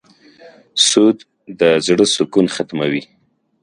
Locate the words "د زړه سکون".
1.59-2.45